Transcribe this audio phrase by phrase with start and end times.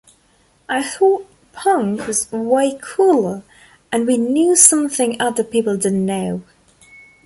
[0.67, 3.43] I thought punk was way cooler
[3.91, 6.41] and we knew something other people didn't know.